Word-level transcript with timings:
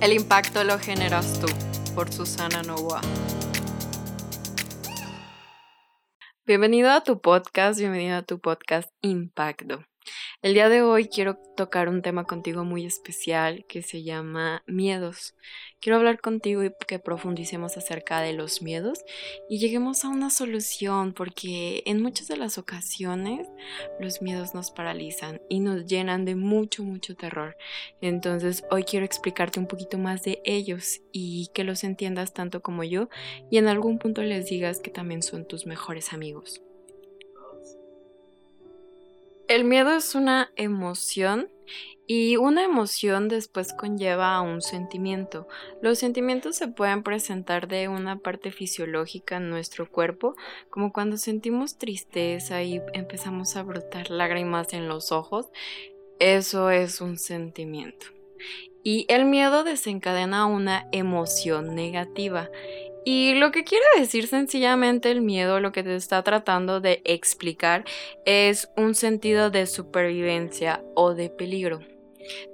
El 0.00 0.14
impacto 0.14 0.64
lo 0.64 0.78
generas 0.78 1.38
tú, 1.40 1.46
por 1.94 2.10
Susana 2.10 2.62
Novoa. 2.62 3.02
Bienvenido 6.46 6.90
a 6.90 7.04
tu 7.04 7.20
podcast, 7.20 7.78
bienvenido 7.78 8.16
a 8.16 8.22
tu 8.22 8.40
podcast 8.40 8.90
Impacto. 9.02 9.84
El 10.42 10.54
día 10.54 10.70
de 10.70 10.80
hoy 10.80 11.08
quiero 11.08 11.36
tocar 11.54 11.90
un 11.90 12.00
tema 12.00 12.24
contigo 12.24 12.64
muy 12.64 12.86
especial 12.86 13.66
que 13.68 13.82
se 13.82 14.02
llama 14.02 14.62
miedos. 14.66 15.34
Quiero 15.80 15.98
hablar 15.98 16.18
contigo 16.18 16.64
y 16.64 16.72
que 16.86 16.98
profundicemos 16.98 17.76
acerca 17.76 18.22
de 18.22 18.32
los 18.32 18.62
miedos 18.62 19.04
y 19.50 19.58
lleguemos 19.58 20.02
a 20.02 20.08
una 20.08 20.30
solución 20.30 21.12
porque 21.12 21.82
en 21.84 22.00
muchas 22.00 22.26
de 22.26 22.38
las 22.38 22.56
ocasiones 22.56 23.48
los 24.00 24.22
miedos 24.22 24.54
nos 24.54 24.70
paralizan 24.70 25.42
y 25.50 25.60
nos 25.60 25.84
llenan 25.84 26.24
de 26.24 26.36
mucho, 26.36 26.84
mucho 26.84 27.14
terror. 27.16 27.58
Entonces 28.00 28.64
hoy 28.70 28.84
quiero 28.84 29.04
explicarte 29.04 29.60
un 29.60 29.66
poquito 29.66 29.98
más 29.98 30.22
de 30.22 30.40
ellos 30.46 31.02
y 31.12 31.50
que 31.52 31.64
los 31.64 31.84
entiendas 31.84 32.32
tanto 32.32 32.62
como 32.62 32.82
yo 32.82 33.10
y 33.50 33.58
en 33.58 33.68
algún 33.68 33.98
punto 33.98 34.22
les 34.22 34.46
digas 34.46 34.78
que 34.80 34.90
también 34.90 35.22
son 35.22 35.46
tus 35.46 35.66
mejores 35.66 36.14
amigos. 36.14 36.62
El 39.50 39.64
miedo 39.64 39.90
es 39.90 40.14
una 40.14 40.52
emoción 40.54 41.48
y 42.06 42.36
una 42.36 42.62
emoción 42.62 43.26
después 43.26 43.72
conlleva 43.72 44.36
a 44.36 44.42
un 44.42 44.62
sentimiento. 44.62 45.48
Los 45.82 45.98
sentimientos 45.98 46.54
se 46.54 46.68
pueden 46.68 47.02
presentar 47.02 47.66
de 47.66 47.88
una 47.88 48.20
parte 48.20 48.52
fisiológica 48.52 49.38
en 49.38 49.50
nuestro 49.50 49.90
cuerpo, 49.90 50.36
como 50.70 50.92
cuando 50.92 51.16
sentimos 51.16 51.78
tristeza 51.78 52.62
y 52.62 52.80
empezamos 52.92 53.56
a 53.56 53.64
brotar 53.64 54.12
lágrimas 54.12 54.72
en 54.72 54.86
los 54.86 55.10
ojos. 55.10 55.48
Eso 56.20 56.70
es 56.70 57.00
un 57.00 57.18
sentimiento. 57.18 58.06
Y 58.84 59.04
el 59.08 59.24
miedo 59.24 59.64
desencadena 59.64 60.46
una 60.46 60.86
emoción 60.92 61.74
negativa 61.74 62.50
y 63.04 63.34
lo 63.34 63.50
que 63.50 63.64
quiere 63.64 63.84
decir 63.98 64.26
sencillamente 64.26 65.10
el 65.10 65.20
miedo, 65.20 65.60
lo 65.60 65.72
que 65.72 65.82
te 65.82 65.94
está 65.96 66.22
tratando 66.22 66.80
de 66.80 67.00
explicar, 67.04 67.84
es 68.24 68.70
un 68.76 68.94
sentido 68.94 69.50
de 69.50 69.66
supervivencia 69.66 70.82
o 70.94 71.14
de 71.14 71.30
peligro. 71.30 71.80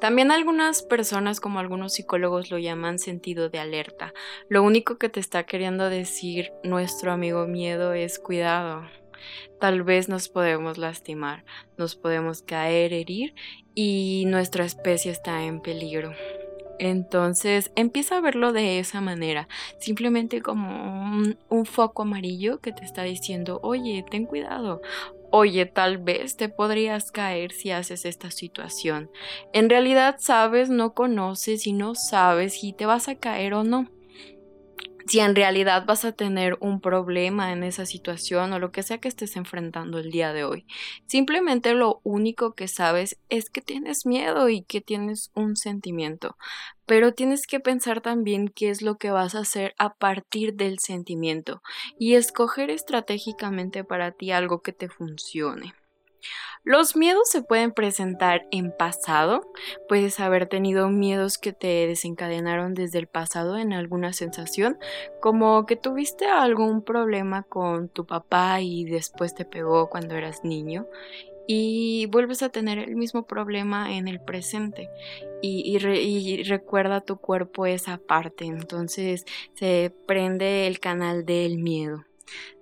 También 0.00 0.30
algunas 0.30 0.82
personas, 0.82 1.40
como 1.40 1.58
algunos 1.58 1.94
psicólogos, 1.94 2.50
lo 2.50 2.58
llaman 2.58 2.98
sentido 2.98 3.48
de 3.48 3.58
alerta. 3.58 4.14
Lo 4.48 4.62
único 4.62 4.96
que 4.96 5.08
te 5.08 5.20
está 5.20 5.44
queriendo 5.44 5.90
decir 5.90 6.52
nuestro 6.62 7.12
amigo 7.12 7.46
miedo 7.46 7.92
es 7.92 8.18
cuidado. 8.18 8.88
Tal 9.60 9.82
vez 9.82 10.08
nos 10.08 10.28
podemos 10.28 10.78
lastimar, 10.78 11.44
nos 11.76 11.96
podemos 11.96 12.42
caer, 12.42 12.92
herir 12.92 13.34
y 13.74 14.24
nuestra 14.26 14.64
especie 14.64 15.10
está 15.10 15.42
en 15.44 15.60
peligro. 15.60 16.12
Entonces 16.78 17.72
empieza 17.74 18.18
a 18.18 18.20
verlo 18.20 18.52
de 18.52 18.78
esa 18.78 19.00
manera, 19.00 19.48
simplemente 19.78 20.42
como 20.42 20.68
un, 21.50 21.66
foco 21.66 22.02
amarillo 22.02 22.60
que 22.60 22.72
te 22.72 22.84
está 22.84 23.02
diciendo, 23.02 23.60
oye, 23.62 24.04
ten 24.10 24.24
cuidado, 24.26 24.80
oye, 25.30 25.66
tal 25.66 25.98
vez 25.98 26.36
te 26.36 26.48
podrías 26.48 27.10
caer 27.10 27.52
si 27.52 27.70
haces 27.70 28.04
esta 28.04 28.30
situación. 28.30 29.10
En 29.52 29.68
realidad 29.68 30.16
sabes, 30.18 30.70
no 30.70 30.94
conoces 30.94 31.66
y 31.66 31.72
no 31.72 31.94
sabes 31.94 32.60
si 32.60 32.72
te 32.72 32.86
vas 32.86 33.08
a 33.08 33.16
caer 33.16 33.54
o 33.54 33.64
no 33.64 33.95
si 35.06 35.20
en 35.20 35.34
realidad 35.34 35.84
vas 35.86 36.04
a 36.04 36.12
tener 36.12 36.56
un 36.60 36.80
problema 36.80 37.52
en 37.52 37.62
esa 37.62 37.86
situación 37.86 38.52
o 38.52 38.58
lo 38.58 38.72
que 38.72 38.82
sea 38.82 38.98
que 38.98 39.08
estés 39.08 39.36
enfrentando 39.36 39.98
el 39.98 40.10
día 40.10 40.32
de 40.32 40.44
hoy. 40.44 40.66
Simplemente 41.06 41.74
lo 41.74 42.00
único 42.02 42.54
que 42.54 42.68
sabes 42.68 43.18
es 43.28 43.50
que 43.50 43.60
tienes 43.60 44.06
miedo 44.06 44.48
y 44.48 44.62
que 44.62 44.80
tienes 44.80 45.30
un 45.34 45.56
sentimiento, 45.56 46.36
pero 46.86 47.14
tienes 47.14 47.46
que 47.46 47.60
pensar 47.60 48.00
también 48.00 48.48
qué 48.48 48.70
es 48.70 48.82
lo 48.82 48.96
que 48.96 49.10
vas 49.10 49.34
a 49.34 49.40
hacer 49.40 49.74
a 49.78 49.94
partir 49.94 50.54
del 50.54 50.78
sentimiento 50.78 51.62
y 51.98 52.14
escoger 52.14 52.70
estratégicamente 52.70 53.84
para 53.84 54.12
ti 54.12 54.32
algo 54.32 54.60
que 54.60 54.72
te 54.72 54.88
funcione. 54.88 55.74
Los 56.64 56.96
miedos 56.96 57.28
se 57.30 57.42
pueden 57.42 57.72
presentar 57.72 58.46
en 58.50 58.72
pasado, 58.76 59.52
puedes 59.88 60.18
haber 60.18 60.48
tenido 60.48 60.88
miedos 60.88 61.38
que 61.38 61.52
te 61.52 61.86
desencadenaron 61.86 62.74
desde 62.74 62.98
el 62.98 63.06
pasado 63.06 63.56
en 63.56 63.72
alguna 63.72 64.12
sensación, 64.12 64.78
como 65.20 65.64
que 65.66 65.76
tuviste 65.76 66.26
algún 66.26 66.82
problema 66.82 67.44
con 67.44 67.88
tu 67.88 68.04
papá 68.04 68.60
y 68.60 68.84
después 68.84 69.34
te 69.34 69.44
pegó 69.44 69.88
cuando 69.88 70.16
eras 70.16 70.44
niño 70.44 70.86
y 71.46 72.06
vuelves 72.06 72.42
a 72.42 72.48
tener 72.48 72.78
el 72.78 72.96
mismo 72.96 73.24
problema 73.26 73.94
en 73.94 74.08
el 74.08 74.20
presente 74.20 74.90
y, 75.42 75.76
y, 75.76 76.42
recuerda 76.42 77.00
tu 77.00 77.18
cuerpo 77.18 77.66
esa 77.66 77.98
parte, 77.98 78.46
entonces 78.46 79.24
se 79.54 79.92
prende 80.06 80.66
el 80.66 80.80
canal 80.80 81.24
del 81.24 81.58
miedo. 81.58 82.04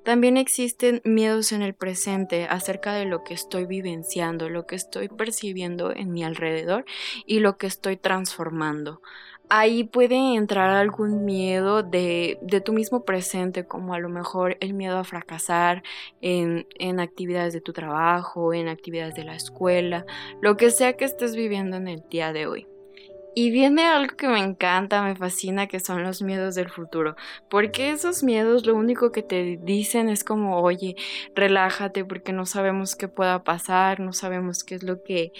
También 0.04 0.36
existen 0.36 1.00
miedos 1.04 1.52
en 1.52 1.62
el 1.62 1.74
presente 1.74 2.44
acerca 2.44 2.92
de 2.92 3.06
lo 3.06 3.24
que 3.24 3.32
estoy 3.32 3.64
vivenciando, 3.64 4.50
lo 4.50 4.66
que 4.66 4.76
estoy 4.76 5.08
percibiendo 5.08 5.94
en 5.94 6.12
mi 6.12 6.24
alrededor 6.24 6.84
y 7.26 7.40
lo 7.40 7.56
que 7.56 7.66
estoy 7.66 7.96
transformando. 7.96 9.00
Ahí 9.48 9.84
puede 9.84 10.16
entrar 10.36 10.70
algún 10.70 11.24
miedo 11.24 11.82
de, 11.82 12.38
de 12.42 12.60
tu 12.60 12.72
mismo 12.72 13.04
presente, 13.04 13.66
como 13.66 13.94
a 13.94 13.98
lo 13.98 14.08
mejor 14.08 14.56
el 14.60 14.74
miedo 14.74 14.98
a 14.98 15.04
fracasar 15.04 15.82
en, 16.20 16.66
en 16.78 17.00
actividades 17.00 17.52
de 17.52 17.60
tu 17.60 17.72
trabajo, 17.72 18.54
en 18.54 18.68
actividades 18.68 19.14
de 19.14 19.24
la 19.24 19.36
escuela, 19.36 20.06
lo 20.40 20.56
que 20.56 20.70
sea 20.70 20.94
que 20.96 21.04
estés 21.04 21.36
viviendo 21.36 21.76
en 21.76 21.88
el 21.88 22.02
día 22.10 22.32
de 22.32 22.46
hoy. 22.46 22.73
Y 23.34 23.50
viene 23.50 23.84
algo 23.86 24.16
que 24.16 24.28
me 24.28 24.38
encanta, 24.40 25.02
me 25.02 25.16
fascina, 25.16 25.66
que 25.66 25.80
son 25.80 26.04
los 26.04 26.22
miedos 26.22 26.54
del 26.54 26.70
futuro. 26.70 27.16
Porque 27.50 27.90
esos 27.90 28.22
miedos 28.22 28.64
lo 28.64 28.74
único 28.76 29.10
que 29.10 29.22
te 29.22 29.58
dicen 29.62 30.08
es 30.08 30.22
como, 30.22 30.60
oye, 30.60 30.96
relájate 31.34 32.04
porque 32.04 32.32
no 32.32 32.46
sabemos 32.46 32.94
qué 32.94 33.08
pueda 33.08 33.42
pasar, 33.42 33.98
no 34.00 34.12
sabemos 34.12 34.62
qué 34.62 34.76
es 34.76 34.84
lo 34.84 35.02
que, 35.02 35.32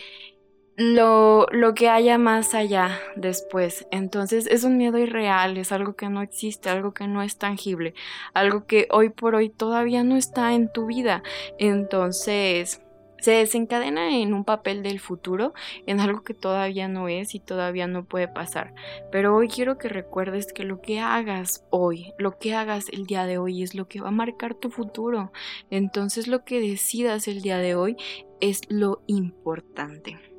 lo, 0.76 1.46
lo 1.52 1.74
que 1.74 1.88
haya 1.88 2.18
más 2.18 2.54
allá 2.54 2.98
después. 3.16 3.86
Entonces 3.90 4.46
es 4.48 4.64
un 4.64 4.76
miedo 4.76 4.98
irreal, 4.98 5.56
es 5.56 5.72
algo 5.72 5.94
que 5.94 6.08
no 6.08 6.22
existe, 6.22 6.70
algo 6.70 6.92
que 6.94 7.06
no 7.06 7.22
es 7.22 7.38
tangible, 7.38 7.94
algo 8.34 8.66
que 8.66 8.88
hoy 8.90 9.10
por 9.10 9.34
hoy 9.36 9.50
todavía 9.50 10.02
no 10.04 10.16
está 10.16 10.54
en 10.54 10.72
tu 10.72 10.86
vida. 10.86 11.22
Entonces 11.58 12.83
se 13.24 13.30
desencadena 13.30 14.18
en 14.18 14.34
un 14.34 14.44
papel 14.44 14.82
del 14.82 15.00
futuro, 15.00 15.54
en 15.86 15.98
algo 15.98 16.22
que 16.22 16.34
todavía 16.34 16.88
no 16.88 17.08
es 17.08 17.34
y 17.34 17.40
todavía 17.40 17.86
no 17.86 18.04
puede 18.04 18.28
pasar. 18.28 18.74
Pero 19.10 19.34
hoy 19.34 19.48
quiero 19.48 19.78
que 19.78 19.88
recuerdes 19.88 20.52
que 20.52 20.64
lo 20.64 20.82
que 20.82 21.00
hagas 21.00 21.64
hoy, 21.70 22.12
lo 22.18 22.38
que 22.38 22.54
hagas 22.54 22.90
el 22.90 23.06
día 23.06 23.24
de 23.24 23.38
hoy 23.38 23.62
es 23.62 23.74
lo 23.74 23.88
que 23.88 24.02
va 24.02 24.08
a 24.08 24.10
marcar 24.10 24.54
tu 24.54 24.68
futuro. 24.68 25.32
Entonces 25.70 26.28
lo 26.28 26.44
que 26.44 26.60
decidas 26.60 27.26
el 27.26 27.40
día 27.40 27.56
de 27.56 27.74
hoy 27.74 27.96
es 28.42 28.60
lo 28.68 29.00
importante. 29.06 30.33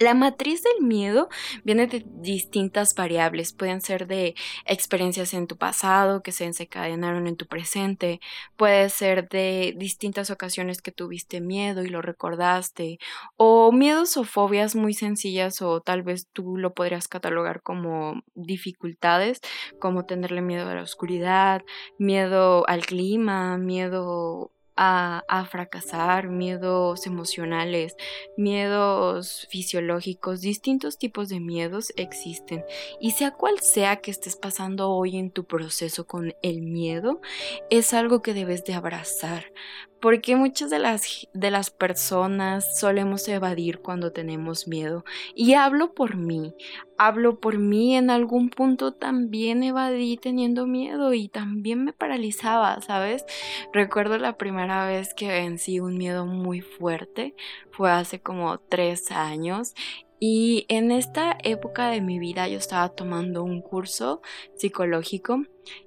La 0.00 0.14
matriz 0.14 0.62
del 0.62 0.86
miedo 0.86 1.28
viene 1.62 1.86
de 1.86 2.02
distintas 2.06 2.94
variables, 2.94 3.52
pueden 3.52 3.82
ser 3.82 4.06
de 4.06 4.34
experiencias 4.64 5.34
en 5.34 5.46
tu 5.46 5.58
pasado 5.58 6.22
que 6.22 6.32
se 6.32 6.46
desencadenaron 6.46 7.26
en 7.26 7.36
tu 7.36 7.46
presente, 7.46 8.18
puede 8.56 8.88
ser 8.88 9.28
de 9.28 9.74
distintas 9.76 10.30
ocasiones 10.30 10.80
que 10.80 10.90
tuviste 10.90 11.42
miedo 11.42 11.82
y 11.82 11.88
lo 11.88 12.00
recordaste, 12.00 12.98
o 13.36 13.72
miedos 13.72 14.16
o 14.16 14.24
fobias 14.24 14.74
muy 14.74 14.94
sencillas 14.94 15.60
o 15.60 15.82
tal 15.82 16.02
vez 16.02 16.28
tú 16.32 16.56
lo 16.56 16.72
podrías 16.72 17.06
catalogar 17.06 17.60
como 17.60 18.22
dificultades, 18.34 19.42
como 19.80 20.06
tenerle 20.06 20.40
miedo 20.40 20.66
a 20.66 20.76
la 20.76 20.82
oscuridad, 20.82 21.62
miedo 21.98 22.66
al 22.68 22.86
clima, 22.86 23.58
miedo 23.58 24.50
a, 24.82 25.46
fracasar, 25.50 26.28
miedos 26.28 27.06
emocionales, 27.06 27.96
miedos 28.38 29.46
fisiológicos, 29.50 30.40
distintos 30.40 30.96
tipos 30.96 31.28
de 31.28 31.38
miedos 31.38 31.92
existen. 31.96 32.64
Y 32.98 33.10
sea 33.10 33.32
cual 33.32 33.60
sea 33.60 33.96
que 33.96 34.10
estés 34.10 34.36
pasando 34.36 34.90
hoy 34.90 35.18
en 35.18 35.30
tu 35.30 35.44
proceso 35.44 36.06
con 36.06 36.34
el 36.42 36.62
miedo, 36.62 37.20
es 37.68 37.92
algo 37.92 38.22
que 38.22 38.32
debes 38.32 38.64
de 38.64 38.72
abrazar, 38.72 39.52
porque 40.00 40.36
muchas 40.36 40.70
de 40.70 40.78
las, 40.78 41.28
de 41.32 41.50
las 41.50 41.70
personas 41.70 42.78
solemos 42.78 43.28
evadir 43.28 43.80
cuando 43.80 44.12
tenemos 44.12 44.66
miedo. 44.66 45.04
Y 45.34 45.54
hablo 45.54 45.94
por 45.94 46.16
mí, 46.16 46.54
hablo 46.98 47.38
por 47.38 47.58
mí, 47.58 47.96
en 47.96 48.10
algún 48.10 48.50
punto 48.50 48.92
también 48.92 49.62
evadí 49.62 50.16
teniendo 50.16 50.66
miedo 50.66 51.12
y 51.12 51.28
también 51.28 51.84
me 51.84 51.92
paralizaba, 51.92 52.80
¿sabes? 52.80 53.24
Recuerdo 53.72 54.18
la 54.18 54.36
primera 54.36 54.86
vez 54.86 55.14
que 55.14 55.28
vencí 55.28 55.80
un 55.80 55.98
miedo 55.98 56.26
muy 56.26 56.60
fuerte, 56.60 57.34
fue 57.70 57.90
hace 57.90 58.20
como 58.20 58.58
tres 58.58 59.10
años 59.10 59.74
y 60.22 60.66
en 60.68 60.90
esta 60.90 61.38
época 61.42 61.88
de 61.88 62.02
mi 62.02 62.18
vida 62.18 62.46
yo 62.46 62.58
estaba 62.58 62.90
tomando 62.90 63.42
un 63.42 63.62
curso 63.62 64.20
psicológico 64.54 65.44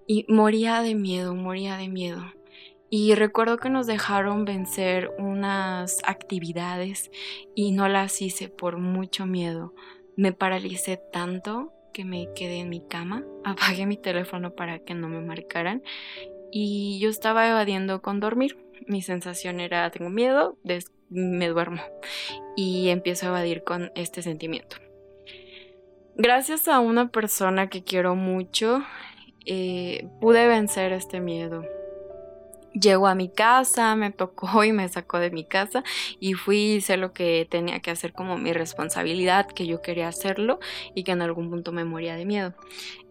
y 0.08 0.26
moría 0.28 0.82
de 0.82 0.96
miedo, 0.96 1.36
moría 1.36 1.78
de 1.78 1.88
miedo. 1.88 2.24
Y 2.96 3.16
recuerdo 3.16 3.58
que 3.58 3.72
nos 3.72 3.88
dejaron 3.88 4.46
vencer 4.46 5.10
unas 5.18 5.98
actividades 6.04 7.10
y 7.56 7.72
no 7.72 7.88
las 7.88 8.22
hice 8.22 8.50
por 8.50 8.78
mucho 8.78 9.26
miedo. 9.26 9.74
Me 10.16 10.32
paralicé 10.32 11.02
tanto 11.12 11.74
que 11.92 12.06
me 12.06 12.30
quedé 12.36 12.60
en 12.60 12.70
mi 12.70 12.86
cama, 12.88 13.26
apagué 13.44 13.88
mi 13.88 13.98
teléfono 13.98 14.54
para 14.54 14.78
que 14.78 14.94
no 14.94 15.10
me 15.10 15.22
marcaran 15.22 15.82
y 16.52 17.00
yo 17.00 17.10
estaba 17.10 17.50
evadiendo 17.50 18.04
con 18.04 18.20
dormir. 18.20 18.60
Mi 18.86 19.02
sensación 19.02 19.60
era, 19.60 19.90
tengo 19.90 20.12
miedo, 20.12 20.60
me 21.10 21.48
duermo 21.48 21.82
y 22.56 22.90
empiezo 22.90 23.26
a 23.26 23.30
evadir 23.30 23.64
con 23.64 23.92
este 23.96 24.22
sentimiento. 24.22 24.76
Gracias 26.16 26.68
a 26.68 26.80
una 26.80 27.10
persona 27.10 27.70
que 27.70 27.84
quiero 27.84 28.14
mucho, 28.14 28.84
eh, 29.48 30.08
pude 30.22 30.48
vencer 30.48 30.92
este 30.94 31.22
miedo. 31.22 31.64
Llegó 32.74 33.08
a 33.08 33.16
mi 33.16 33.30
casa, 33.30 33.96
me 33.96 34.12
tocó 34.12 34.64
y 34.64 34.72
me 34.72 34.90
sacó 34.90 35.20
de 35.20 35.32
mi 35.32 35.46
casa 35.46 35.84
y 36.20 36.34
fui 36.34 36.74
hice 36.74 36.98
lo 36.98 37.14
que 37.14 37.48
tenía 37.50 37.80
que 37.82 37.92
hacer 37.92 38.14
como 38.14 38.38
mi 38.38 38.52
responsabilidad, 38.54 39.48
que 39.48 39.68
yo 39.68 39.82
quería 39.82 40.08
hacerlo 40.08 40.60
y 40.96 41.04
que 41.04 41.12
en 41.12 41.22
algún 41.22 41.50
punto 41.50 41.72
me 41.72 41.86
moría 41.86 42.16
de 42.16 42.26
miedo. 42.26 42.56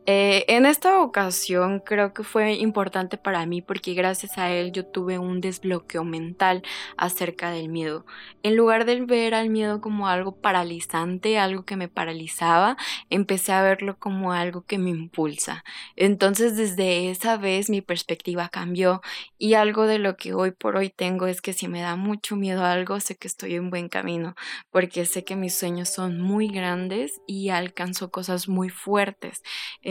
Eh, 0.05 0.45
en 0.49 0.67
esta 0.67 1.01
ocasión 1.01 1.79
creo 1.79 2.13
que 2.13 2.25
fue 2.25 2.55
importante 2.55 3.19
para 3.19 3.47
mí 3.47 3.63
porque 3.63 3.95
gracias 3.95 4.37
a 4.37 4.51
él 4.51 4.73
yo 4.73 4.85
tuve 4.85 5.21
un 5.21 5.41
desbloqueo 5.41 6.03
mental 6.03 6.63
acerca 6.97 7.53
del 7.53 7.69
miedo. 7.69 8.05
En 8.43 8.57
lugar 8.57 8.85
de 8.85 9.01
ver 9.03 9.33
al 9.33 9.49
miedo 9.49 9.81
como 9.81 10.09
algo 10.09 10.35
paralizante, 10.41 11.39
algo 11.39 11.65
que 11.65 11.77
me 11.77 11.87
paralizaba, 11.87 12.77
empecé 13.11 13.53
a 13.53 13.63
verlo 13.63 13.97
como 13.97 14.33
algo 14.33 14.63
que 14.67 14.77
me 14.77 14.91
impulsa. 14.91 15.63
Entonces 15.95 16.57
desde 16.57 17.11
esa 17.11 17.37
vez 17.37 17.71
mi 17.71 17.81
perspectiva 17.81 18.49
cambió 18.49 19.03
y 19.39 19.55
algo 19.55 19.87
de 19.87 20.01
lo 20.01 20.17
que 20.17 20.35
hoy 20.35 20.51
por 20.51 20.75
hoy 20.77 20.91
tengo 20.91 21.29
es 21.29 21.41
que 21.41 21.53
si 21.53 21.69
me 21.69 21.81
da 21.81 21.95
mucho 21.95 22.35
miedo 22.35 22.65
a 22.65 22.73
algo, 22.73 22.99
sé 22.99 23.17
que 23.17 23.29
estoy 23.29 23.55
en 23.55 23.71
buen 23.71 23.89
camino 23.89 24.35
porque 24.73 25.07
sé 25.07 25.23
que 25.23 25.37
mis 25.37 25.55
sueños 25.55 25.91
son 25.91 26.21
muy 26.21 26.49
grandes 26.49 27.21
y 27.29 27.51
alcanzo 27.51 28.11
cosas 28.11 28.49
muy 28.49 28.69
fuertes. 28.69 29.43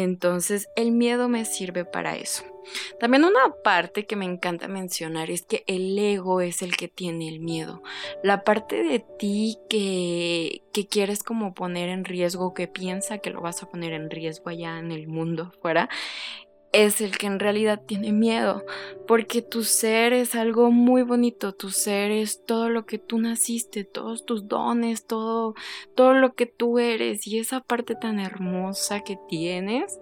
Entonces 0.03 0.69
el 0.75 0.91
miedo 0.91 1.29
me 1.29 1.45
sirve 1.45 1.85
para 1.85 2.15
eso. 2.15 2.43
También 2.99 3.23
una 3.23 3.55
parte 3.63 4.05
que 4.05 4.15
me 4.15 4.25
encanta 4.25 4.67
mencionar 4.67 5.31
es 5.31 5.43
que 5.43 5.63
el 5.67 5.97
ego 5.97 6.41
es 6.41 6.61
el 6.61 6.75
que 6.77 6.87
tiene 6.87 7.27
el 7.27 7.39
miedo. 7.39 7.81
La 8.23 8.43
parte 8.43 8.83
de 8.83 8.99
ti 8.99 9.57
que, 9.69 10.61
que 10.73 10.87
quieres 10.87 11.23
como 11.23 11.53
poner 11.53 11.89
en 11.89 12.05
riesgo, 12.05 12.53
que 12.53 12.67
piensa 12.67 13.17
que 13.17 13.31
lo 13.31 13.41
vas 13.41 13.63
a 13.63 13.67
poner 13.67 13.93
en 13.93 14.09
riesgo 14.09 14.49
allá 14.49 14.77
en 14.79 14.91
el 14.91 15.07
mundo 15.07 15.51
fuera, 15.61 15.89
es 16.73 17.01
el 17.01 17.17
que 17.17 17.27
en 17.27 17.39
realidad 17.39 17.81
tiene 17.85 18.11
miedo, 18.11 18.65
porque 19.07 19.41
tu 19.41 19.63
ser 19.63 20.13
es 20.13 20.35
algo 20.35 20.71
muy 20.71 21.01
bonito, 21.03 21.53
tu 21.53 21.69
ser 21.69 22.11
es 22.11 22.45
todo 22.45 22.69
lo 22.69 22.85
que 22.85 22.97
tú 22.97 23.19
naciste, 23.19 23.83
todos 23.83 24.25
tus 24.25 24.47
dones, 24.47 25.05
todo, 25.05 25.55
todo 25.95 26.13
lo 26.13 26.33
que 26.33 26.45
tú 26.45 26.79
eres 26.79 27.27
y 27.27 27.39
esa 27.39 27.59
parte 27.59 27.95
tan 27.95 28.19
hermosa 28.19 29.01
que 29.01 29.17
tienes, 29.27 29.99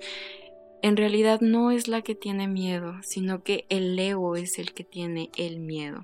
en 0.81 0.95
realidad 0.95 1.41
no 1.41 1.71
es 1.71 1.87
la 1.87 2.01
que 2.01 2.15
tiene 2.15 2.47
miedo, 2.47 2.93
sino 3.01 3.43
que 3.43 3.65
el 3.69 3.97
ego 3.97 4.35
es 4.35 4.59
el 4.59 4.73
que 4.73 4.83
tiene 4.83 5.29
el 5.35 5.59
miedo. 5.59 6.03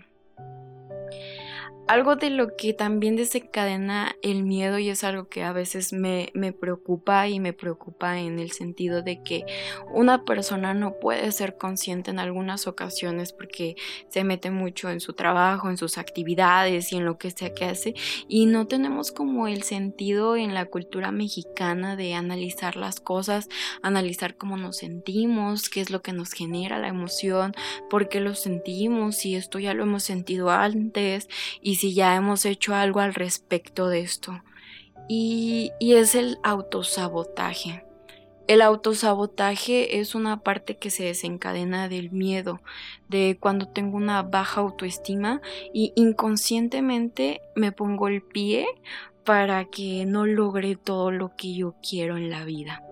Algo 1.88 2.16
de 2.16 2.32
lo 2.32 2.56
que 2.58 2.74
también 2.74 3.16
desencadena 3.16 4.16
el 4.24 4.44
miedo 4.44 4.80
y 4.80 4.90
es 4.90 5.04
algo 5.04 5.30
que 5.30 5.44
a 5.44 5.54
veces 5.54 5.94
me, 5.94 6.32
me, 6.34 6.52
preocupa 6.52 7.28
y 7.28 7.40
me 7.40 7.54
preocupa 7.54 8.20
en 8.20 8.40
el 8.40 8.52
sentido 8.52 9.04
de 9.04 9.22
que 9.22 9.46
una 9.94 10.26
persona 10.26 10.74
no 10.74 11.00
puede 11.00 11.32
ser 11.32 11.58
consciente 11.58 12.10
en 12.10 12.18
algunas 12.18 12.66
ocasiones 12.66 13.34
porque 13.34 13.76
se 14.10 14.24
mete 14.24 14.50
mucho 14.50 14.90
en 14.90 15.00
su 15.00 15.14
trabajo, 15.14 15.70
en 15.70 15.78
sus 15.78 16.00
actividades 16.00 16.92
y 16.92 16.98
en 16.98 17.06
lo 17.06 17.20
que 17.20 17.30
sea 17.30 17.54
que 17.54 17.66
hace 17.66 17.94
y 18.28 18.48
no 18.48 18.66
tenemos 18.66 19.12
como 19.12 19.48
el 19.48 19.62
sentido 19.62 20.36
en 20.38 20.56
la 20.56 20.66
cultura 20.66 21.12
mexicana 21.12 21.96
de 21.96 22.16
analizar 22.16 22.78
las 22.78 23.00
cosas, 23.00 23.48
analizar 23.84 24.38
cómo 24.38 24.58
nos 24.58 24.78
sentimos, 24.78 25.70
qué 25.70 25.82
es 25.82 25.92
lo 25.92 26.02
que 26.02 26.14
nos 26.14 26.32
genera 26.32 26.80
la 26.80 26.88
emoción, 26.88 27.54
por 27.92 28.10
qué 28.10 28.22
lo 28.22 28.34
sentimos, 28.34 29.18
si 29.18 29.36
esto 29.36 29.60
ya 29.60 29.76
lo 29.76 29.84
hemos 29.84 30.04
sentido 30.04 30.50
antes 30.50 31.30
y 31.62 31.75
si 31.75 31.94
ya 31.94 32.16
hemos 32.16 32.45
hecho 32.45 32.74
algo 32.75 33.00
al 33.00 33.13
respecto 33.13 33.89
de 33.89 34.01
esto. 34.01 34.42
Y, 35.07 35.72
y 35.80 35.94
es 35.94 36.16
el 36.16 36.38
autosabotaje. 36.44 37.86
El 38.48 38.62
autosabotaje 38.62 40.00
es 40.00 40.13
una 40.13 40.42
parte 40.42 40.77
que 40.77 40.92
se 40.92 41.06
desencadena 41.06 41.89
del 41.89 42.12
miedo, 42.12 42.62
de 43.10 43.38
cuando 43.39 43.68
tengo 43.68 43.98
una 43.98 44.22
baja 44.22 44.62
autoestima 44.62 45.42
y 45.74 45.94
inconscientemente 45.95 47.42
me 47.56 47.72
pongo 47.72 48.07
el 48.07 48.22
pie 48.22 48.68
para 49.24 49.66
que 49.66 50.06
no 50.06 50.27
logre 50.27 50.75
todo 50.75 51.10
lo 51.10 51.36
que 51.36 51.56
yo 51.56 51.74
quiero 51.81 52.18
en 52.18 52.30
la 52.30 52.45
vida. 52.45 52.85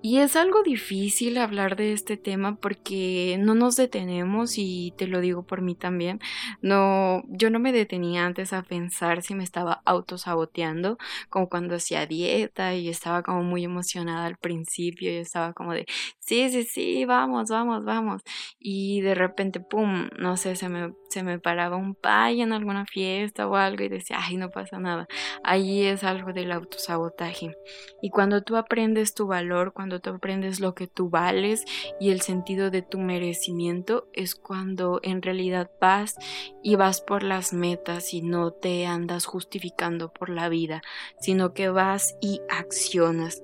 Y 0.00 0.18
es 0.18 0.36
algo 0.36 0.62
difícil 0.62 1.38
hablar 1.38 1.74
de 1.74 1.92
este 1.92 2.16
tema 2.16 2.54
porque 2.54 3.36
no 3.40 3.56
nos 3.56 3.74
detenemos 3.74 4.54
y 4.56 4.94
te 4.96 5.08
lo 5.08 5.20
digo 5.20 5.42
por 5.42 5.60
mí 5.60 5.74
también. 5.74 6.20
No, 6.62 7.24
yo 7.26 7.50
no 7.50 7.58
me 7.58 7.72
detenía 7.72 8.24
antes 8.24 8.52
a 8.52 8.62
pensar 8.62 9.22
si 9.22 9.34
me 9.34 9.42
estaba 9.42 9.82
autosaboteando, 9.84 10.98
como 11.30 11.48
cuando 11.48 11.74
hacía 11.74 12.06
dieta 12.06 12.74
y 12.74 12.88
estaba 12.88 13.24
como 13.24 13.42
muy 13.42 13.64
emocionada 13.64 14.26
al 14.26 14.36
principio 14.36 15.10
y 15.10 15.16
estaba 15.16 15.52
como 15.52 15.72
de, 15.72 15.84
sí, 16.20 16.48
sí, 16.50 16.62
sí, 16.62 17.04
vamos, 17.04 17.50
vamos, 17.50 17.84
vamos. 17.84 18.22
Y 18.60 19.00
de 19.00 19.16
repente, 19.16 19.58
pum, 19.58 20.10
no 20.16 20.36
sé, 20.36 20.54
se 20.54 20.68
me, 20.68 20.94
se 21.10 21.24
me 21.24 21.40
paraba 21.40 21.76
un 21.76 21.96
pay 21.96 22.40
en 22.40 22.52
alguna 22.52 22.86
fiesta 22.86 23.48
o 23.48 23.56
algo 23.56 23.82
y 23.82 23.88
decía, 23.88 24.18
ay, 24.20 24.36
no 24.36 24.50
pasa 24.50 24.78
nada. 24.78 25.08
Ahí 25.42 25.82
es 25.82 26.04
algo 26.04 26.32
del 26.32 26.52
autosabotaje. 26.52 27.56
Y 28.00 28.10
cuando 28.10 28.42
tú 28.42 28.56
aprendes 28.56 29.12
tu 29.12 29.26
valor, 29.26 29.72
cuando 29.72 29.87
cuando 29.88 30.02
tú 30.02 30.10
aprendes 30.10 30.60
lo 30.60 30.74
que 30.74 30.86
tú 30.86 31.08
vales 31.08 31.64
y 31.98 32.10
el 32.10 32.20
sentido 32.20 32.70
de 32.70 32.82
tu 32.82 32.98
merecimiento, 32.98 34.06
es 34.12 34.34
cuando 34.34 35.00
en 35.02 35.22
realidad 35.22 35.70
vas 35.80 36.16
y 36.62 36.76
vas 36.76 37.00
por 37.00 37.22
las 37.22 37.54
metas 37.54 38.12
y 38.12 38.20
no 38.20 38.50
te 38.50 38.84
andas 38.84 39.24
justificando 39.24 40.12
por 40.12 40.28
la 40.28 40.50
vida, 40.50 40.82
sino 41.20 41.54
que 41.54 41.70
vas 41.70 42.16
y 42.20 42.42
accionas 42.50 43.42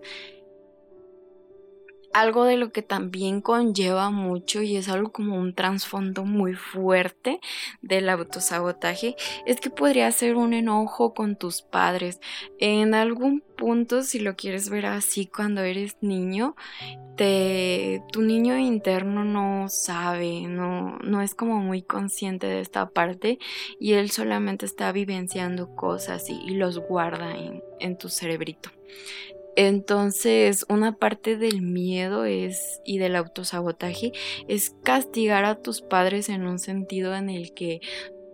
algo 2.14 2.44
de 2.44 2.56
lo 2.56 2.72
que 2.72 2.82
también 2.82 3.40
conlleva 3.40 4.10
mucho 4.10 4.62
y 4.62 4.76
es 4.76 4.88
algo 4.88 5.10
como 5.12 5.36
un 5.36 5.52
trasfondo 5.52 6.24
muy 6.24 6.54
fuerte 6.54 7.40
del 7.82 8.08
autosabotaje 8.08 9.16
es 9.46 9.60
que 9.60 9.68
podría 9.68 10.10
ser 10.12 10.36
un 10.36 10.54
enojo 10.54 11.12
con 11.12 11.36
tus 11.36 11.62
padres. 11.62 12.20
En 12.60 12.94
algún 12.94 13.42
punto, 13.56 14.02
si 14.02 14.20
lo 14.20 14.36
quieres 14.36 14.68
ver 14.70 14.86
así 14.86 15.26
cuando 15.26 15.62
eres 15.62 15.96
niño, 16.00 16.54
te, 17.16 18.02
tu 18.12 18.22
niño 18.22 18.56
interno 18.58 19.24
no 19.24 19.68
sabe, 19.68 20.42
no, 20.42 21.20
es 21.20 21.34
como 21.34 21.58
muy 21.58 21.82
consciente 21.82 22.46
de 22.46 22.60
esta 22.60 22.90
parte 22.90 23.38
y 23.80 23.94
él 23.94 24.10
solamente 24.10 24.66
está 24.66 24.92
vivenciando 24.92 25.74
cosas 25.74 26.28
y, 26.30 26.54
los 26.54 26.78
guarda 26.78 27.36
en, 27.36 27.60
en 27.80 27.98
tu 27.98 28.08
cerebrito. 28.08 28.70
Entonces, 29.56 30.66
una 30.68 30.96
parte 30.96 31.36
del 31.36 31.62
miedo 31.62 32.24
es 32.24 32.80
y 32.84 32.98
del 32.98 33.16
autosabotaje 33.16 34.12
es 34.48 34.74
castigar 34.82 35.44
a 35.44 35.56
tus 35.56 35.80
padres 35.80 36.28
en 36.28 36.46
un 36.46 36.58
sentido 36.58 37.14
en 37.14 37.30
el 37.30 37.54
que 37.54 37.80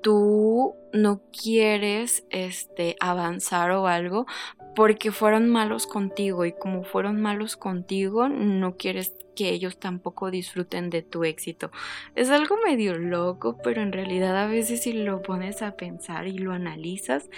tú 0.02 0.74
no 0.92 1.20
quieres 1.30 2.24
este 2.30 2.96
avanzar 3.00 3.70
o 3.72 3.86
algo 3.86 4.26
porque 4.74 5.12
fueron 5.12 5.48
malos 5.48 5.86
contigo 5.86 6.44
y 6.44 6.52
como 6.52 6.84
fueron 6.84 7.20
malos 7.20 7.56
contigo 7.56 8.28
no 8.28 8.76
quieres 8.76 9.14
que 9.34 9.50
ellos 9.50 9.78
tampoco 9.78 10.30
disfruten 10.30 10.90
de 10.90 11.02
tu 11.02 11.24
éxito. 11.24 11.70
Es 12.14 12.30
algo 12.30 12.56
medio 12.64 12.98
loco, 12.98 13.56
pero 13.62 13.82
en 13.82 13.92
realidad 13.92 14.36
a 14.36 14.46
veces 14.46 14.82
si 14.82 14.92
lo 14.92 15.22
pones 15.22 15.62
a 15.62 15.76
pensar 15.76 16.26
y 16.26 16.38
lo 16.38 16.52
analizas, 16.52 17.30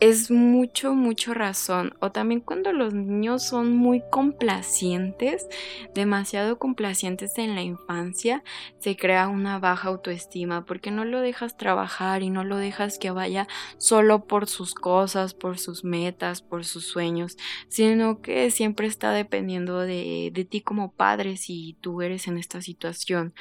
es 0.00 0.30
mucho, 0.30 0.94
mucho 0.94 1.34
razón. 1.34 1.94
O 2.00 2.10
también 2.10 2.40
cuando 2.40 2.72
los 2.72 2.94
niños 2.94 3.42
son 3.44 3.76
muy 3.76 4.02
complacientes, 4.10 5.46
demasiado 5.94 6.58
complacientes 6.58 7.36
en 7.36 7.54
la 7.54 7.62
infancia, 7.62 8.42
se 8.78 8.96
crea 8.96 9.28
una 9.28 9.58
baja 9.58 9.88
autoestima 9.88 10.64
porque 10.64 10.90
no 10.90 11.04
lo 11.04 11.20
dejas 11.20 11.58
trabajar 11.58 12.22
y 12.22 12.30
no 12.30 12.44
lo 12.44 12.56
dejas 12.56 12.98
que 12.98 13.10
vaya 13.10 13.46
solo 13.76 14.24
por 14.26 14.46
sus 14.46 14.74
cosas, 14.74 15.34
por 15.34 15.58
sus 15.58 15.84
metas, 15.84 16.40
por 16.40 16.64
sus 16.64 16.86
sueños, 16.86 17.36
sino 17.68 18.22
que 18.22 18.50
siempre 18.50 18.86
está 18.86 19.12
dependiendo 19.12 19.80
de, 19.80 20.30
de 20.32 20.44
ti 20.46 20.62
como 20.62 20.92
padre 20.92 21.36
si 21.36 21.76
tú 21.82 22.00
eres 22.00 22.26
en 22.26 22.38
esta 22.38 22.62
situación. 22.62 23.34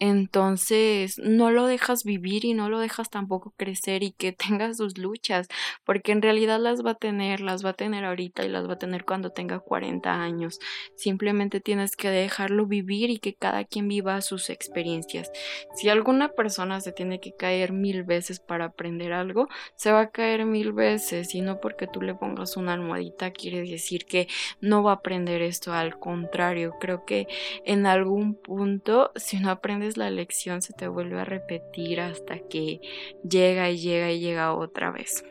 Entonces, 0.00 1.18
no 1.18 1.50
lo 1.50 1.66
dejas 1.66 2.04
vivir 2.04 2.44
y 2.46 2.54
no 2.54 2.70
lo 2.70 2.78
dejas 2.78 3.10
tampoco 3.10 3.52
crecer 3.56 4.02
y 4.02 4.12
que 4.12 4.32
tenga 4.50 4.72
sus 4.74 4.98
luchas, 4.98 5.48
porque 5.84 6.12
en 6.12 6.22
realidad 6.22 6.58
las 6.58 6.84
va 6.84 6.92
a 6.92 6.94
tener, 6.94 7.40
las 7.40 7.64
va 7.64 7.70
a 7.70 7.74
tener 7.74 8.04
ahorita 8.04 8.44
y 8.44 8.48
las 8.48 8.68
va 8.68 8.72
a 8.72 8.78
tener 8.78 9.04
cuando 9.04 9.30
tenga 9.30 9.60
40 9.60 10.22
años. 10.22 10.58
Simplemente 10.96 11.60
tienes 11.60 11.96
que 11.96 12.10
dejarlo 12.10 12.66
vivir 12.66 13.10
y 13.10 13.18
que 13.18 13.34
cada 13.34 13.64
quien 13.64 13.88
viva 13.88 14.20
sus 14.22 14.50
experiencias. 14.50 15.30
Si 15.74 15.88
alguna 15.88 16.30
persona 16.30 16.80
se 16.80 16.92
tiene 16.92 17.20
que 17.20 17.32
caer 17.36 17.72
mil 17.72 18.02
veces 18.02 18.40
para 18.40 18.66
aprender 18.66 19.12
algo, 19.12 19.48
se 19.76 19.92
va 19.92 20.00
a 20.00 20.10
caer 20.10 20.46
mil 20.46 20.72
veces 20.72 21.34
y 21.34 21.42
no 21.42 21.60
porque 21.60 21.86
tú 21.86 22.00
le 22.00 22.14
pongas 22.14 22.56
una 22.56 22.72
almohadita 22.72 23.32
quiere 23.32 23.62
decir 23.62 24.06
que 24.06 24.28
no 24.60 24.82
va 24.82 24.92
a 24.92 24.94
aprender 24.96 25.42
esto, 25.42 25.72
al 25.72 25.98
contrario, 25.98 26.76
creo 26.80 27.04
que 27.04 27.26
en 27.64 27.86
algún 27.86 28.34
punto 28.34 29.12
si 29.16 29.38
no 29.38 29.50
aprendes 29.50 29.89
la 29.96 30.10
lección 30.10 30.62
se 30.62 30.72
te 30.72 30.88
vuelve 30.88 31.20
a 31.20 31.24
repetir 31.24 32.00
hasta 32.00 32.38
que 32.38 32.80
llega 33.28 33.70
y 33.70 33.78
llega 33.78 34.10
y 34.10 34.20
llega 34.20 34.54
otra 34.54 34.90
vez. 34.90 35.24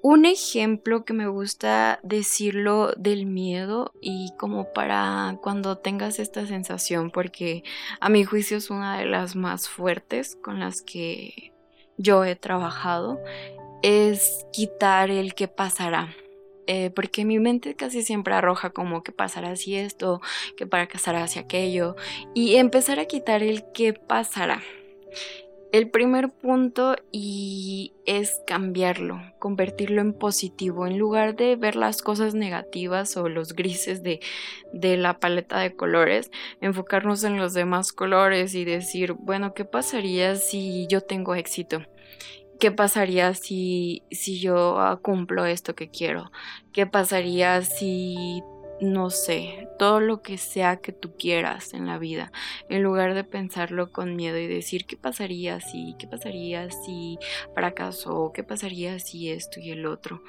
Un 0.00 0.26
ejemplo 0.26 1.04
que 1.04 1.12
me 1.12 1.26
gusta 1.26 1.98
decirlo 2.04 2.92
del 2.96 3.26
miedo 3.26 3.92
y 4.00 4.32
como 4.38 4.72
para 4.72 5.36
cuando 5.42 5.78
tengas 5.78 6.20
esta 6.20 6.46
sensación, 6.46 7.10
porque 7.10 7.64
a 8.00 8.08
mi 8.08 8.22
juicio 8.22 8.58
es 8.58 8.70
una 8.70 8.98
de 8.98 9.06
las 9.06 9.34
más 9.34 9.68
fuertes 9.68 10.36
con 10.36 10.60
las 10.60 10.82
que 10.82 11.52
yo 11.96 12.24
he 12.24 12.36
trabajado, 12.36 13.18
es 13.82 14.46
quitar 14.52 15.10
el 15.10 15.34
que 15.34 15.48
pasará. 15.48 16.14
Eh, 16.70 16.90
porque 16.94 17.24
mi 17.24 17.38
mente 17.38 17.74
casi 17.74 18.02
siempre 18.02 18.34
arroja 18.34 18.68
como 18.68 19.02
que 19.02 19.10
pasará 19.10 19.52
así 19.52 19.74
esto, 19.74 20.20
que 20.54 20.66
para 20.66 20.86
pasará 20.86 21.24
hacia 21.24 21.40
aquello, 21.40 21.96
y 22.34 22.56
empezar 22.56 23.00
a 23.00 23.06
quitar 23.06 23.42
el 23.42 23.64
qué 23.72 23.94
pasará. 23.94 24.60
El 25.72 25.88
primer 25.88 26.30
punto 26.30 26.96
y 27.10 27.94
es 28.04 28.42
cambiarlo, 28.46 29.18
convertirlo 29.38 30.02
en 30.02 30.12
positivo, 30.12 30.86
en 30.86 30.98
lugar 30.98 31.36
de 31.36 31.56
ver 31.56 31.74
las 31.74 32.02
cosas 32.02 32.34
negativas 32.34 33.16
o 33.16 33.30
los 33.30 33.54
grises 33.54 34.02
de, 34.02 34.20
de 34.74 34.98
la 34.98 35.20
paleta 35.20 35.58
de 35.60 35.74
colores, 35.74 36.30
enfocarnos 36.60 37.24
en 37.24 37.38
los 37.38 37.54
demás 37.54 37.92
colores 37.92 38.54
y 38.54 38.66
decir, 38.66 39.14
bueno, 39.14 39.54
¿qué 39.54 39.64
pasaría 39.64 40.36
si 40.36 40.86
yo 40.86 41.00
tengo 41.00 41.34
éxito? 41.34 41.82
¿Qué 42.58 42.72
pasaría 42.72 43.34
si, 43.34 44.02
si 44.10 44.40
yo 44.40 44.80
ah, 44.80 44.98
cumplo 45.00 45.46
esto 45.46 45.76
que 45.76 45.90
quiero? 45.90 46.32
¿Qué 46.72 46.86
pasaría 46.86 47.62
si, 47.62 48.42
no 48.80 49.10
sé, 49.10 49.68
todo 49.78 50.00
lo 50.00 50.22
que 50.22 50.38
sea 50.38 50.78
que 50.78 50.90
tú 50.90 51.16
quieras 51.16 51.72
en 51.72 51.86
la 51.86 51.98
vida, 51.98 52.32
en 52.68 52.82
lugar 52.82 53.14
de 53.14 53.22
pensarlo 53.22 53.92
con 53.92 54.16
miedo 54.16 54.38
y 54.38 54.48
decir, 54.48 54.86
¿qué 54.86 54.96
pasaría 54.96 55.60
si, 55.60 55.94
qué 56.00 56.08
pasaría 56.08 56.68
si 56.72 57.18
fracasó? 57.54 58.32
¿Qué 58.34 58.42
pasaría 58.42 58.98
si 58.98 59.30
esto 59.30 59.60
y 59.60 59.70
el 59.70 59.86
otro? 59.86 60.20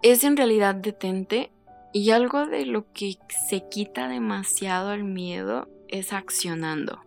Es 0.00 0.24
en 0.24 0.38
realidad 0.38 0.74
detente 0.74 1.50
y 1.92 2.10
algo 2.10 2.46
de 2.46 2.64
lo 2.64 2.90
que 2.94 3.18
se 3.28 3.68
quita 3.68 4.08
demasiado 4.08 4.94
el 4.94 5.04
miedo 5.04 5.68
es 5.88 6.14
accionando 6.14 7.00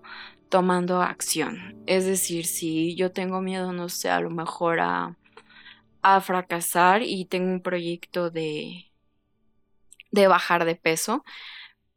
tomando 0.50 1.02
acción. 1.02 1.82
Es 1.88 2.06
decir, 2.06 2.46
si 2.46 2.96
yo 2.96 3.12
tengo 3.12 3.42
miedo, 3.42 3.74
no 3.74 3.90
sé, 3.90 4.10
a 4.10 4.20
lo 4.20 4.30
mejor 4.30 4.80
a, 4.80 5.16
fracasar 6.22 7.02
y 7.02 7.26
tengo 7.26 7.52
un 7.52 7.62
proyecto 7.62 8.30
de, 8.30 8.86
de 10.12 10.28
bajar 10.28 10.64
de 10.64 10.76
peso, 10.76 11.26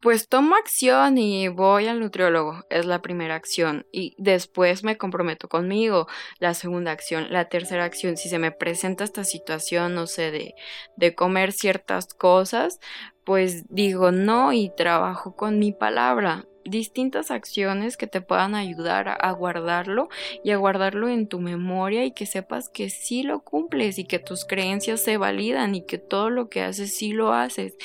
pues 0.00 0.28
tomo 0.28 0.57
acción 0.57 1.19
y 1.19 1.49
voy 1.49 1.87
al 1.87 2.00
nutriólogo, 2.00 2.64
es 2.71 2.87
la 2.87 3.02
primera 3.02 3.35
acción. 3.37 3.87
Y 3.92 4.16
después 4.19 4.83
me 4.83 4.97
comprometo 4.97 5.49
conmigo, 5.49 6.09
la 6.38 6.54
segunda 6.54 6.90
acción. 6.90 7.30
La 7.30 7.49
tercera 7.49 7.85
acción, 7.85 8.16
si 8.16 8.28
se 8.28 8.38
me 8.38 8.50
presenta 8.50 9.04
esta 9.04 9.25
situación, 9.25 9.95
no 9.95 10.07
sé, 10.07 10.30
de, 10.30 10.54
de 10.97 11.14
comer 11.14 11.52
ciertas 11.52 12.07
cosas, 12.14 12.80
pues 13.25 13.64
digo 13.69 14.11
no 14.11 14.52
y 14.52 14.71
trabajo 14.75 15.37
con 15.37 15.59
mi 15.59 15.73
palabra 15.73 16.47
distintas 16.64 17.31
acciones 17.31 17.97
que 17.97 18.07
te 18.07 18.21
puedan 18.21 18.55
ayudar 18.55 19.09
a, 19.09 19.31
guardarlo 19.33 20.09
y 20.45 20.50
a 20.50 20.57
guardarlo 20.57 21.09
en 21.09 21.26
tu 21.26 21.40
memoria 21.40 22.05
y 22.05 22.12
que 22.12 22.26
sepas 22.26 22.69
que 22.69 22.90
sí 22.90 23.23
lo 23.23 23.40
cumples 23.40 23.99
y 23.99 24.05
que 24.05 24.19
tus 24.19 24.45
creencias 24.45 25.00
se 25.00 25.17
validan 25.17 25.75
y 25.75 25.83
que 25.83 25.99
todo 25.99 26.31
lo 26.31 26.49
que 26.49 26.62
haces 26.62 26.95
sí 26.95 27.12
lo 27.12 27.33
haces 27.33 27.76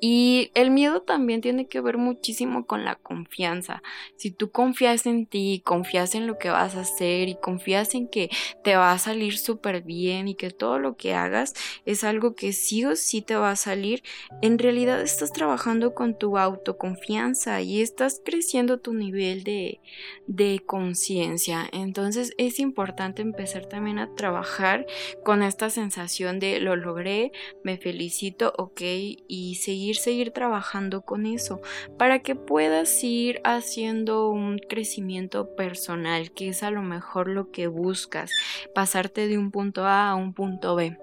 y 0.00 0.50
el 0.54 0.70
miedo 0.70 1.02
también 1.02 1.40
tiene 1.40 1.66
que 1.66 1.80
ver 1.80 1.98
muchísimo 1.98 2.66
con 2.66 2.84
la 2.84 2.94
confianza. 2.94 3.82
Si 4.16 4.30
tú 4.30 4.50
confías 4.50 5.06
en 5.06 5.26
ti, 5.26 5.60
confías 5.64 6.14
en 6.14 6.26
lo 6.26 6.38
que 6.38 6.50
vas 6.50 6.76
a 6.76 6.80
hacer 6.80 7.28
y 7.28 7.34
confías 7.34 7.94
en 7.94 8.08
que 8.08 8.30
te 8.62 8.76
va 8.76 8.92
a 8.92 8.98
salir 8.98 9.36
súper 9.36 9.82
bien 9.82 10.28
y 10.28 10.34
que 10.34 10.50
todo 10.50 10.78
lo 10.78 10.96
que 10.96 11.14
hagas 11.14 11.54
es 11.84 12.04
algo 12.04 12.34
que 12.34 12.52
sí 12.52 12.84
o 12.84 12.94
sí 12.94 13.22
te 13.22 13.34
va 13.34 13.50
a 13.50 13.56
salir, 13.56 14.02
en 14.40 14.58
realidad 14.58 15.00
estás 15.00 15.32
trabajando 15.32 15.94
con 15.94 16.16
tu 16.16 16.38
autoconfianza 16.38 17.60
y 17.60 17.80
estás 17.80 18.20
creciendo 18.24 18.78
tu 18.78 18.94
nivel 18.94 19.42
de, 19.42 19.80
de 20.26 20.62
conciencia. 20.64 21.68
Entonces 21.72 22.34
es 22.38 22.60
importante 22.60 23.22
empezar 23.22 23.66
también 23.66 23.98
a 23.98 24.14
trabajar 24.14 24.86
con 25.24 25.42
esta 25.42 25.70
sensación 25.70 26.38
de 26.38 26.60
lo 26.60 26.76
logré, 26.76 27.32
me 27.64 27.78
felicito, 27.78 28.52
ok, 28.56 28.80
y 29.26 29.56
seguir 29.56 29.87
seguir, 29.96 30.32
trabajando 30.32 31.02
con 31.02 31.26
eso, 31.26 31.60
para 31.96 32.20
que 32.20 32.34
puedas 32.34 33.02
ir 33.02 33.40
haciendo 33.44 34.28
un 34.30 34.58
crecimiento 34.58 35.54
personal, 35.56 36.30
que 36.32 36.48
es 36.48 36.62
a 36.62 36.70
lo 36.70 36.82
mejor 36.82 37.28
lo 37.28 37.50
que 37.50 37.66
buscas, 37.66 38.30
pasarte 38.74 39.28
de 39.28 39.38
un 39.38 39.50
punto 39.50 39.84
A 39.86 40.10
a 40.10 40.14
un 40.14 40.34
punto 40.34 40.74
B. 40.74 40.98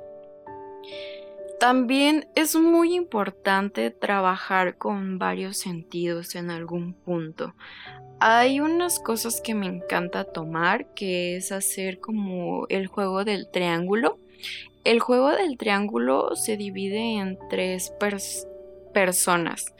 También 1.59 2.27
es 2.35 2.55
muy 2.55 2.93
importante 2.93 3.89
trabajar 3.89 4.77
con 4.77 5.17
varios 5.17 5.57
sentidos 5.57 6.35
en 6.35 6.51
algún 6.51 6.93
punto. 6.93 7.55
Hay 8.19 8.59
unas 8.59 8.99
cosas 8.99 9.41
que 9.41 9.55
me 9.55 9.67
encanta 9.67 10.25
tomar, 10.25 10.93
que 10.93 11.37
es 11.37 11.51
hacer 11.51 11.99
como 11.99 12.65
el 12.69 12.87
juego 12.87 13.23
del 13.23 13.49
triángulo. 13.49 14.19
El 14.83 14.99
juego 14.99 15.29
del 15.29 15.57
triángulo 15.57 16.35
se 16.35 16.57
divide 16.57 17.17
en 17.17 17.39
tres, 17.49 17.91
personas. 18.95 19.75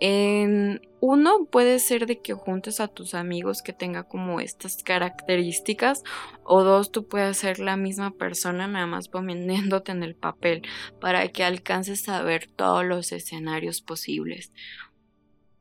En 0.00 0.82
uno 1.00 1.46
puede 1.50 1.78
ser 1.78 2.04
de 2.04 2.20
que 2.20 2.34
juntes 2.34 2.78
a 2.78 2.88
tus 2.88 3.14
amigos 3.14 3.62
que 3.62 3.72
tenga 3.72 4.02
como 4.02 4.38
estas 4.38 4.82
características 4.82 6.02
o 6.44 6.62
dos 6.62 6.92
tú 6.92 7.08
puedes 7.08 7.38
ser 7.38 7.58
la 7.58 7.78
misma 7.78 8.10
persona 8.10 8.68
nada 8.68 8.86
más 8.86 9.08
poniéndote 9.08 9.92
en 9.92 10.02
el 10.02 10.14
papel 10.14 10.60
para 11.00 11.26
que 11.28 11.42
alcances 11.42 12.06
a 12.10 12.20
ver 12.20 12.48
todos 12.54 12.84
los 12.84 13.12
escenarios 13.12 13.80
posibles. 13.80 14.52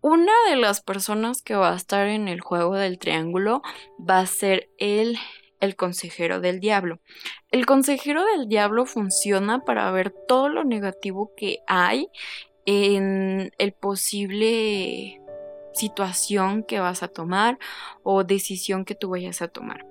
Una 0.02 0.34
de 0.50 0.58
las 0.58 0.82
personas 0.82 1.42
que 1.42 1.56
va 1.56 1.72
a 1.72 1.78
estar 1.78 2.08
en 2.08 2.28
el 2.28 2.42
juego 2.42 2.76
del 2.76 3.00
triángulo 3.00 3.62
va 3.98 4.20
a 4.20 4.26
ser 4.26 4.70
el 4.78 5.18
el 5.62 5.78
consejero 5.78 6.42
del 6.42 6.60
diablo. 6.60 7.00
El 7.50 7.66
consejero 7.66 8.26
del 8.26 8.50
diablo 8.50 8.86
funciona 8.86 9.62
para 9.62 9.90
ver 9.92 10.14
todo 10.28 10.50
lo 10.50 10.66
negativo 10.66 11.32
que 11.38 11.60
hay 11.68 12.10
en 12.66 13.52
el 13.58 13.74
posible 13.74 15.20
situación 15.74 16.64
que 16.64 16.80
vas 16.80 17.04
a 17.04 17.08
tomar 17.08 17.58
o 18.04 18.24
decisión 18.24 18.86
que 18.86 18.96
tú 18.96 19.10
vayas 19.10 19.42
a 19.42 19.48
tomar. 19.48 19.86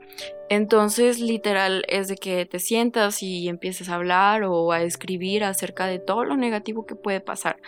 Entonces, 0.49 1.21
literal, 1.21 1.85
es 1.89 2.09
de 2.09 2.17
que 2.17 2.47
te 2.47 2.59
sientas 2.61 3.23
y 3.23 3.49
empieces 3.49 3.89
a 3.89 3.97
hablar 3.97 4.45
o 4.45 4.73
a 4.73 4.83
escribir 4.83 5.45
acerca 5.45 5.87
de 5.87 5.99
todo 5.99 6.25
lo 6.25 6.37
negativo 6.37 6.87
que 6.87 6.95
puede 6.95 7.21
pasar, 7.21 7.61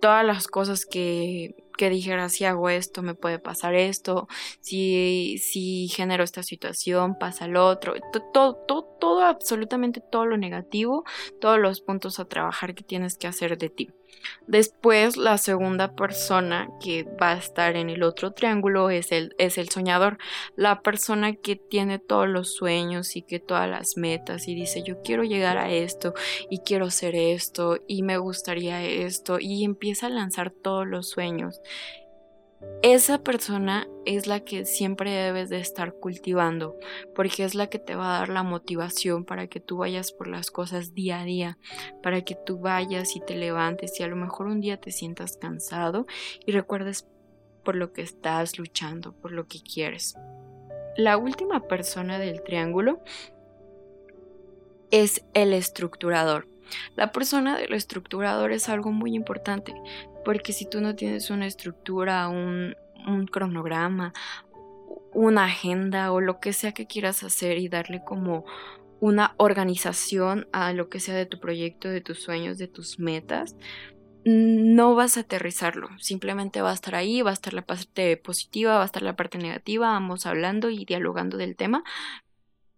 todas 0.00 0.24
las 0.24 0.48
cosas 0.48 0.86
que, 0.86 1.54
que 1.76 1.90
dijeras, 1.90 2.32
si 2.32 2.44
hago 2.44 2.68
esto, 2.68 3.02
me 3.02 3.14
puede 3.14 3.38
pasar 3.38 3.74
esto, 3.74 4.28
si, 4.60 5.38
si 5.38 5.88
genero 5.88 6.24
esta 6.24 6.42
situación, 6.42 7.16
pasa 7.18 7.46
lo 7.46 7.66
otro, 7.66 7.94
todo, 8.32 8.54
todo, 8.66 8.84
todo, 8.98 9.22
absolutamente 9.22 10.00
todo 10.00 10.26
lo 10.26 10.36
negativo, 10.36 11.04
todos 11.40 11.58
los 11.58 11.80
puntos 11.80 12.18
a 12.18 12.24
trabajar 12.24 12.74
que 12.74 12.82
tienes 12.82 13.16
que 13.16 13.26
hacer 13.26 13.58
de 13.58 13.68
ti. 13.68 13.90
Después, 14.46 15.16
la 15.16 15.38
segunda 15.38 15.94
persona 15.94 16.68
que 16.80 17.04
va 17.04 17.32
a 17.32 17.38
estar 17.38 17.76
en 17.76 17.90
el 17.90 18.02
otro 18.02 18.32
triángulo 18.32 18.90
es 18.90 19.12
el, 19.12 19.34
es 19.38 19.56
el 19.56 19.68
soñador, 19.68 20.18
la 20.56 20.82
persona 20.82 21.34
que 21.34 21.56
tiene 21.56 21.98
todos 21.98 22.28
los 22.28 22.54
sueños 22.54 23.16
y 23.16 23.22
que 23.22 23.38
todas 23.38 23.68
las 23.68 23.96
metas 23.96 24.48
y 24.48 24.54
dice 24.54 24.82
yo 24.82 25.00
quiero 25.02 25.22
llegar 25.22 25.58
a 25.58 25.70
esto 25.70 26.14
y 26.50 26.58
quiero 26.58 26.90
ser 26.90 27.14
esto 27.14 27.78
y 27.86 28.02
me 28.02 28.18
gustaría 28.18 28.82
esto 28.82 29.38
y 29.40 29.64
empieza 29.64 30.06
a 30.06 30.10
lanzar 30.10 30.50
todos 30.50 30.86
los 30.86 31.08
sueños 31.08 31.60
esa 32.82 33.22
persona 33.22 33.86
es 34.06 34.26
la 34.26 34.40
que 34.40 34.64
siempre 34.64 35.12
debes 35.12 35.50
de 35.50 35.60
estar 35.60 35.94
cultivando, 35.94 36.76
porque 37.14 37.44
es 37.44 37.54
la 37.54 37.68
que 37.68 37.78
te 37.78 37.94
va 37.94 38.16
a 38.16 38.18
dar 38.18 38.28
la 38.28 38.42
motivación 38.42 39.24
para 39.24 39.46
que 39.46 39.60
tú 39.60 39.78
vayas 39.78 40.10
por 40.10 40.26
las 40.26 40.50
cosas 40.50 40.92
día 40.92 41.20
a 41.20 41.24
día, 41.24 41.58
para 42.02 42.22
que 42.22 42.34
tú 42.34 42.58
vayas 42.58 43.14
y 43.14 43.20
te 43.20 43.36
levantes 43.36 43.98
y 44.00 44.02
a 44.02 44.08
lo 44.08 44.16
mejor 44.16 44.48
un 44.48 44.60
día 44.60 44.80
te 44.80 44.90
sientas 44.90 45.36
cansado 45.36 46.06
y 46.44 46.50
recuerdes 46.50 47.06
por 47.62 47.76
lo 47.76 47.92
que 47.92 48.02
estás 48.02 48.58
luchando, 48.58 49.12
por 49.12 49.30
lo 49.30 49.46
que 49.46 49.60
quieres. 49.60 50.16
La 50.96 51.16
última 51.16 51.68
persona 51.68 52.18
del 52.18 52.42
triángulo 52.42 53.00
es 54.90 55.24
el 55.34 55.52
estructurador. 55.52 56.48
La 56.96 57.12
persona 57.12 57.56
del 57.58 57.74
estructurador 57.74 58.52
es 58.52 58.68
algo 58.68 58.92
muy 58.92 59.14
importante, 59.14 59.74
porque 60.24 60.52
si 60.52 60.66
tú 60.66 60.80
no 60.80 60.94
tienes 60.94 61.30
una 61.30 61.46
estructura, 61.46 62.28
un, 62.28 62.74
cronograma, 63.30 64.12
una 65.12 65.44
agenda 65.44 66.12
o 66.12 66.20
lo 66.20 66.40
que 66.40 66.52
sea 66.52 66.72
que 66.72 66.86
quieras 66.86 67.22
hacer 67.22 67.58
y 67.58 67.68
darle 67.68 68.02
como 68.04 68.44
una 69.00 69.34
organización 69.36 70.46
a 70.52 70.72
lo 70.72 70.88
que 70.88 71.00
sea 71.00 71.14
de 71.16 71.26
tu 71.26 71.40
proyecto, 71.40 71.88
de 71.88 72.00
tus 72.00 72.22
sueños, 72.22 72.58
de 72.58 72.68
tus 72.68 73.00
metas, 73.00 73.56
no 74.24 74.94
vas 74.94 75.16
a 75.16 75.20
aterrizarlo, 75.20 75.88
simplemente 75.98 76.62
va 76.62 76.70
a 76.70 76.74
estar 76.74 76.94
ahí, 76.94 77.22
va 77.22 77.30
a 77.30 77.34
estar 77.34 77.52
la 77.54 77.62
parte 77.62 78.16
positiva, 78.16 78.76
va 78.76 78.82
a 78.82 78.86
estar 78.86 79.02
la 79.02 79.16
parte 79.16 79.38
negativa, 79.38 79.88
vamos 79.88 80.26
hablando 80.26 80.70
y 80.70 80.84
dialogando 80.84 81.36
del 81.36 81.56
tema, 81.56 81.82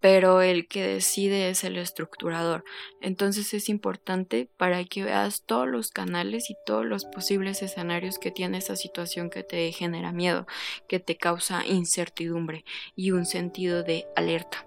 pero 0.04 0.42
el 0.42 0.68
que 0.68 0.86
decide 0.86 1.48
es 1.48 1.64
el 1.64 1.78
estructurador. 1.78 2.62
Entonces 3.00 3.54
es 3.54 3.70
importante 3.70 4.50
para 4.58 4.84
que 4.84 5.02
veas 5.02 5.44
todos 5.46 5.66
los 5.66 5.88
canales 5.88 6.50
y 6.50 6.56
todos 6.66 6.84
los 6.84 7.06
posibles 7.06 7.62
escenarios 7.62 8.18
que 8.18 8.30
tiene 8.30 8.58
esa 8.58 8.76
situación 8.76 9.30
que 9.30 9.44
te 9.44 9.72
genera 9.72 10.12
miedo, 10.12 10.46
que 10.90 11.00
te 11.00 11.16
causa 11.16 11.66
incertidumbre 11.66 12.66
y 12.94 13.12
un 13.12 13.24
sentido 13.24 13.82
de 13.82 14.04
alerta. 14.14 14.66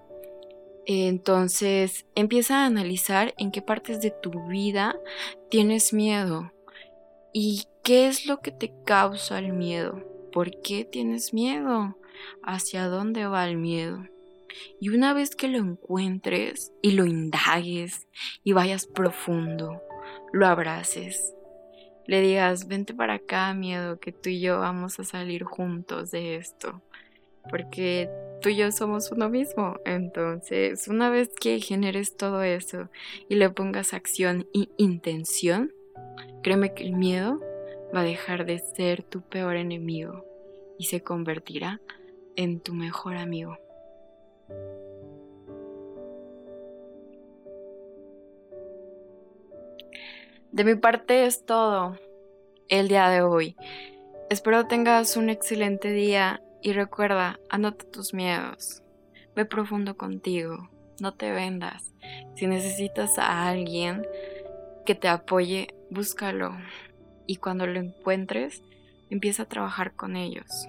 Entonces 0.87 2.07
empieza 2.15 2.63
a 2.63 2.65
analizar 2.65 3.35
en 3.37 3.51
qué 3.51 3.61
partes 3.61 4.01
de 4.01 4.09
tu 4.09 4.47
vida 4.47 4.95
tienes 5.51 5.93
miedo, 5.93 6.51
¿Y 7.31 7.65
qué 7.83 8.07
es 8.07 8.25
lo 8.25 8.39
que 8.39 8.49
te 8.49 8.73
causa 8.83 9.37
el 9.37 9.53
miedo? 9.53 10.01
¿Por 10.33 10.59
qué 10.63 10.83
tienes 10.83 11.35
miedo? 11.35 11.95
¿Hacia 12.41 12.87
dónde 12.87 13.27
va 13.27 13.47
el 13.47 13.57
miedo? 13.57 14.03
Y 14.79 14.89
una 14.89 15.13
vez 15.13 15.35
que 15.35 15.47
lo 15.47 15.57
encuentres 15.57 16.71
y 16.81 16.91
lo 16.91 17.05
indagues 17.05 18.07
y 18.43 18.53
vayas 18.53 18.87
profundo, 18.87 19.81
lo 20.33 20.47
abraces, 20.47 21.33
le 22.05 22.21
digas, 22.21 22.67
vente 22.67 22.93
para 22.93 23.15
acá, 23.15 23.53
miedo, 23.53 23.99
que 23.99 24.11
tú 24.11 24.29
y 24.29 24.39
yo 24.39 24.59
vamos 24.59 24.99
a 24.99 25.03
salir 25.03 25.43
juntos 25.43 26.11
de 26.11 26.37
esto, 26.37 26.81
porque 27.49 28.09
tú 28.41 28.49
y 28.49 28.55
yo 28.55 28.71
somos 28.71 29.11
uno 29.11 29.29
mismo. 29.29 29.77
Entonces, 29.85 30.87
una 30.87 31.09
vez 31.09 31.29
que 31.39 31.59
generes 31.59 32.15
todo 32.15 32.43
eso 32.43 32.89
y 33.27 33.35
le 33.35 33.49
pongas 33.49 33.93
acción 33.93 34.47
y 34.53 34.69
intención, 34.77 35.71
Créeme 36.47 36.73
que 36.73 36.85
el 36.85 36.93
miedo 36.93 37.41
va 37.93 38.01
a 38.01 38.03
dejar 38.03 38.45
de 38.45 38.59
ser 38.59 39.03
tu 39.03 39.21
peor 39.21 39.55
enemigo 39.57 40.23
y 40.77 40.85
se 40.85 41.01
convertirá 41.01 41.81
en 42.35 42.59
tu 42.59 42.73
mejor 42.73 43.17
amigo. 43.17 43.57
De 50.57 50.63
mi 50.63 50.73
parte 50.73 51.27
es 51.27 51.45
todo 51.45 51.99
el 52.67 52.87
día 52.87 53.09
de 53.09 53.21
hoy. 53.21 53.55
Espero 54.31 54.65
tengas 54.65 55.15
un 55.15 55.29
excelente 55.29 55.91
día 55.91 56.41
y 56.63 56.73
recuerda, 56.73 57.39
anota 57.47 57.85
tus 57.85 58.15
miedos. 58.15 58.81
Ve 59.35 59.45
profundo 59.45 59.97
contigo, 59.97 60.67
no 60.99 61.13
te 61.13 61.29
vendas. 61.29 61.93
Si 62.33 62.47
necesitas 62.47 63.19
a 63.19 63.47
alguien 63.47 64.07
que 64.83 64.95
te 64.95 65.07
apoye, 65.07 65.75
búscalo 65.91 66.57
y 67.27 67.35
cuando 67.35 67.67
lo 67.67 67.79
encuentres, 67.79 68.63
empieza 69.11 69.43
a 69.43 69.49
trabajar 69.49 69.93
con 69.93 70.15
ellos. 70.15 70.67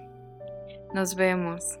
Nos 0.93 1.15
vemos. 1.15 1.79